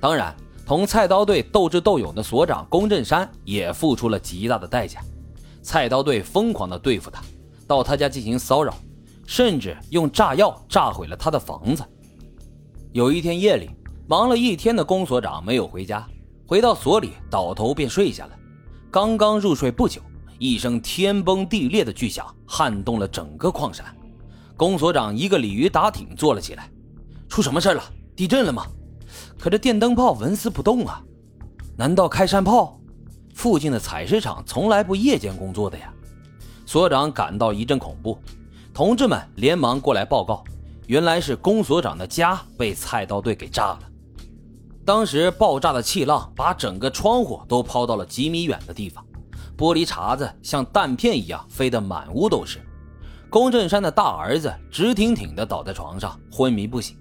[0.00, 0.34] 当然，
[0.64, 5.00] 同菜刀队斗智斗勇的所长龚振山也付出了极大的代价。
[5.62, 7.22] 菜刀队疯狂地对付他，
[7.66, 8.74] 到他家进行骚扰，
[9.26, 11.82] 甚至用炸药炸毁了他的房子。
[12.92, 13.70] 有一天夜里，
[14.06, 16.06] 忙了一天的龚所长没有回家，
[16.46, 18.32] 回到所里倒头便睡下了。
[18.90, 20.00] 刚刚入睡不久，
[20.38, 23.84] 一声天崩地裂的巨响撼动了整个矿山。
[24.56, 26.70] 龚所长一个鲤鱼打挺坐了起来，
[27.28, 27.82] 出什么事了？
[28.16, 28.66] 地震了吗？
[29.38, 31.02] 可这电灯泡纹丝不动啊，
[31.76, 32.78] 难道开山炮？
[33.34, 35.92] 附近的采石场从来不夜间工作的呀。
[36.66, 38.18] 所长感到一阵恐怖，
[38.74, 40.42] 同志们连忙过来报告，
[40.86, 43.80] 原来是龚所长的家被菜刀队给炸了。
[44.84, 49.04] 当时爆炸的气浪把整个窗户都抛到了几米远的地方，
[49.56, 52.58] 玻璃碴子像弹片一样飞得满屋都是。
[53.30, 56.96] 龚振山的大儿子直挺挺地倒在床上昏迷不醒，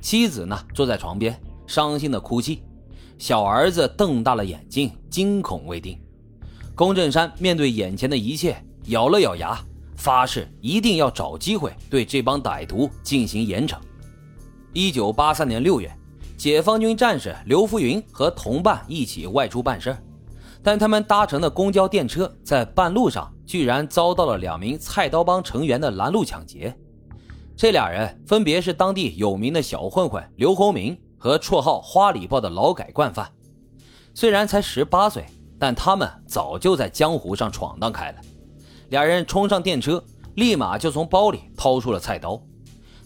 [0.00, 2.64] 妻子呢坐在床边伤心地哭泣，
[3.16, 5.96] 小儿子瞪大了眼睛惊恐未定。
[6.74, 9.56] 龚振山面对眼前的一切，咬了咬牙，
[9.94, 13.76] 发誓一定要找机会对这帮歹徒进行严惩。
[14.72, 15.88] 一九八三年六月。
[16.36, 19.98] 解放军战士刘福云和同伴一起外出办事
[20.62, 26.72] 但他们搭乘的公交电车在半路上居然遭到了两名菜刀帮成员的拦路抢劫。
[27.56, 33.30] 这俩人分别是当地有名的小混混刘洪明和绰号“花里豹”的劳改惯犯。
[34.14, 35.26] 虽然才十八岁，
[35.58, 38.20] 但他们早就在江湖上闯荡开了。
[38.88, 40.02] 俩人冲上电车，
[40.36, 42.40] 立马就从包里掏出了菜刀。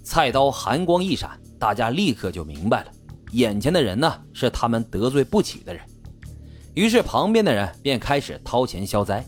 [0.05, 2.91] 菜刀寒光一闪，大家立刻就明白了。
[3.33, 5.83] 眼前的人呢，是他们得罪不起的人，
[6.75, 9.25] 于是旁边的人便开始掏钱消灾。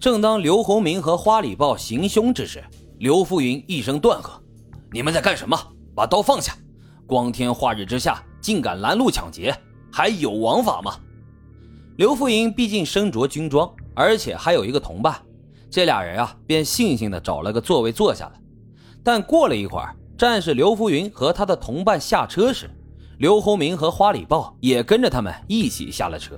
[0.00, 2.62] 正当刘洪明和花里豹行凶之时，
[2.98, 4.42] 刘福云一声断喝
[4.92, 5.56] ：“你们在干什么？
[5.94, 6.56] 把刀放下！
[7.06, 9.54] 光天化日之下，竟敢拦路抢劫，
[9.92, 10.96] 还有王法吗？”
[11.96, 15.20] 刘福云毕竟身着军装，而且还有一个同伴，
[15.70, 18.32] 这俩人啊，便悻悻地找了个座位坐下了。
[19.02, 22.70] 但过了一会儿，战士刘福云和他的同伴下车时，
[23.18, 26.36] 刘洪明和花里豹也跟着他们一起下了车。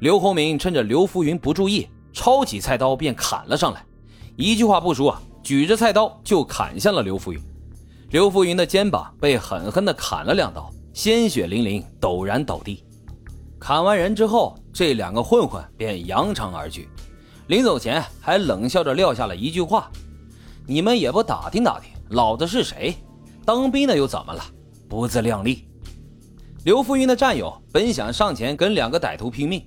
[0.00, 3.84] 刘洪明趁着刘福云不注意，抄起菜刀便砍了上来，
[4.34, 7.40] 一句话不说，举着菜刀就砍向了刘福云。
[8.12, 12.84] 刘福云的肩膀被狠狠地砍了两刀，鲜血淋淋，陡然倒地。
[13.58, 16.90] 砍完人之后，这两个混混便扬长而去，
[17.46, 19.90] 临走前还冷笑着撂下了一句话
[20.68, 22.94] ：“你们也不打听打听，老子是谁？
[23.46, 24.44] 当兵的又怎么了？
[24.90, 25.66] 不自量力！”
[26.64, 29.66] 刘福云的战友本想上前跟两个歹徒拼命，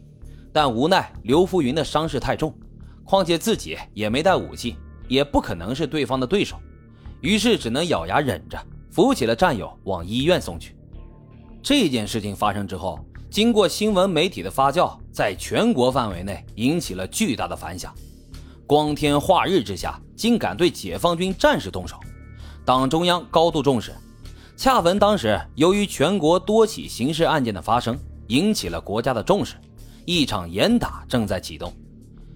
[0.53, 2.55] 但无奈刘福云的伤势太重，
[3.03, 4.75] 况且自己也没带武器，
[5.07, 6.57] 也不可能是对方的对手，
[7.25, 8.57] 于是只能咬牙忍着，
[8.91, 10.75] 扶起了战友往医院送去。
[11.63, 12.99] 这件事情发生之后，
[13.31, 17.91] 经过新闻媒体的发酵，在全国范围内引起了巨大的反响。
[18.67, 21.97] 光天化日之下，竟敢对解放军战士动手，
[22.63, 23.91] 党中央高度重视。
[24.55, 27.97] 恰逢当时，由于全国多起刑事案件的发生，
[28.27, 29.55] 引起了国家的重视，
[30.05, 31.73] 一场严打正在启动。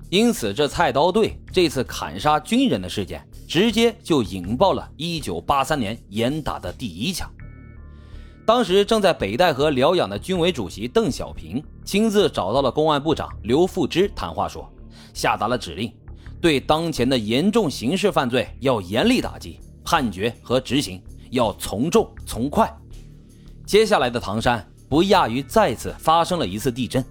[0.10, 7.28] 因此，这菜刀队这次砍杀军人的事件，直接就引爆了1983年严打的第一枪。
[8.46, 14.72] 当时正在北戴河疗养的军委主席邓小平亲自找到了公安部长刘富之谈话，说，
[15.16, 15.92] 下达了指令，
[16.40, 21.02] 对当前的严重刑事犯罪要严厉打击，判决和执行。
[21.32, 22.72] 要从重从快，
[23.64, 27.06] 接下来的唐山不亚于再次发生了一次地震，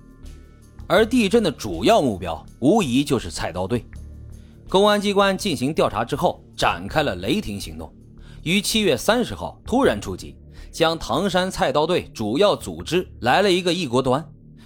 [0.89, 3.85] 而地震的主要目标无疑就是菜刀队。
[4.69, 7.91] 公安机关进行调查之后，展开了雷霆行动，
[8.43, 10.37] 于七月三十号突然出击，
[10.71, 14.23] 将唐山菜刀队主要组织来了一个一锅端，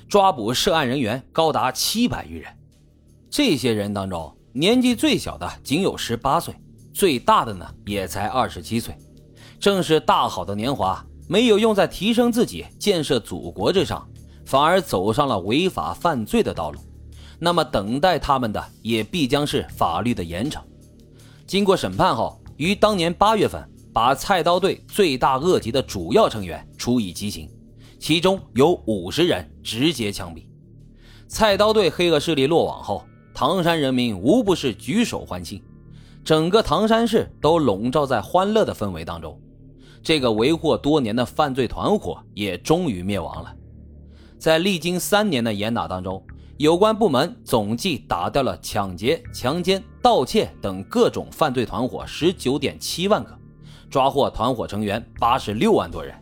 [0.08, 2.52] 抓捕涉案人员高达七百余人。
[3.30, 6.52] 这些人当中，年纪最小的仅有十八岁，
[6.92, 8.98] 最大的呢也才二十七岁。
[9.60, 14.04] 正是大好的年华没有用在提升自己、建设祖国之上，
[14.44, 16.81] 反而走上了违法犯罪的道路。
[17.44, 20.60] 那么，等待他们的也必将是法律的严惩。
[21.44, 27.50] 经过审判后，于当年八月份把菜刀队罪大恶极的主要成员处以极刑，
[27.98, 30.44] 其中有五十人直接枪毙。
[31.26, 33.04] 菜刀队黑恶势力落网后，
[33.34, 35.60] 唐山人民无不是举手欢庆，
[36.22, 39.36] 整个唐山市都笼罩在欢乐的氛围当中。
[40.00, 43.52] 这个为祸多年的犯罪团伙也终于灭亡了。
[44.38, 46.24] 在历经三年的严打当中，
[46.62, 53.37] 有关部门总计打掉了抢劫、强奸、盗窃等各种犯罪团伙十九点七万个，
[53.91, 56.14] 抓获团伙成员八十六万多人。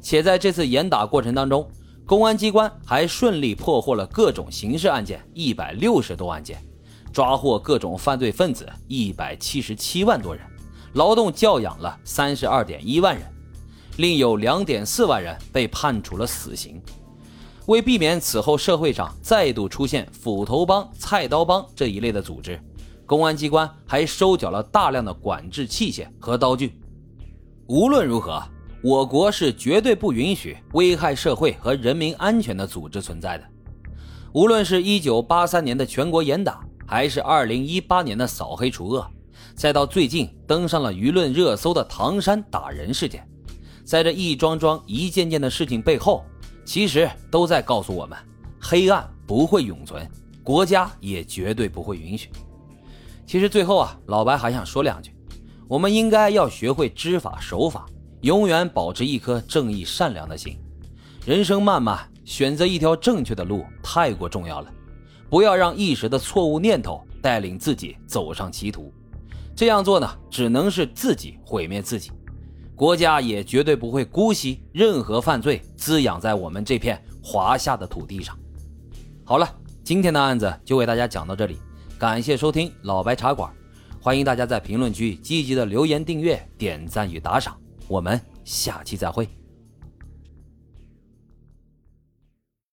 [0.00, 1.70] 且在这次严打过程当中，
[2.06, 6.64] 公安机关还顺利破获了各种刑事案件一百六十多案件，
[7.12, 10.42] 抓获各种犯罪分子一百七十七万多人，
[10.94, 13.22] 劳动教养了三十二点一万人，
[13.98, 16.80] 另有两点四万人被判处了死刑。
[17.66, 22.60] 为避免此后社会上再度出现斧头帮、菜刀帮这一类的组织，
[23.06, 26.78] 公安机关还收缴了大量的管制器械和刀具。
[27.66, 28.42] 无论如何，
[28.82, 33.44] 我国是绝对不允许危害社会和人民安全的组织存在的。
[34.34, 39.10] 无论是一九八三年的全国严打，还是二零一八年的扫黑除恶，
[39.54, 43.26] 再到最近登上了舆论热搜的唐山打人事件，
[43.84, 46.22] 在这一桩桩、一件件的事情背后。
[46.64, 48.18] 其实都在告诉我们，
[48.60, 50.08] 黑暗不会永存，
[50.42, 52.30] 国家也绝对不会允许。
[53.26, 55.14] 其实最后啊，老白还想说两句：
[55.68, 57.86] 我们应该要学会知法守法，
[58.22, 60.58] 永远保持一颗正义善良的心。
[61.26, 64.70] 人生漫漫，选择一条正确的路太过重要了，
[65.30, 68.92] 不要让一时的错误念头带领自己走上歧途。
[69.56, 72.10] 这样做呢，只能是自己毁灭自己。
[72.76, 78.36] 国家也绝对不会姑息任何犯罪滋养在我们这片华夏的土地上。
[79.24, 79.48] 好了，
[79.84, 81.58] 今天的案子就为大家讲到这里，
[81.98, 83.52] 感谢收听老白茶馆，
[84.00, 87.56] 欢迎大家在评论区积极的留言、订阅、点赞与打赏，
[87.86, 89.28] 我们下期再会。